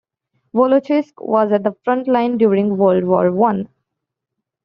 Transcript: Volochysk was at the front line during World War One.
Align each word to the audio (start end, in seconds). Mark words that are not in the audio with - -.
Volochysk 0.55 1.13
was 1.23 1.51
at 1.51 1.61
the 1.61 1.75
front 1.83 2.07
line 2.07 2.39
during 2.39 2.75
World 2.75 3.03
War 3.03 3.31
One. 3.31 3.69